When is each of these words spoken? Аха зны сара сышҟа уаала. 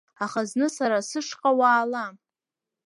Аха 0.23 0.41
зны 0.49 0.67
сара 0.77 0.97
сышҟа 1.09 1.49
уаала. 1.59 2.05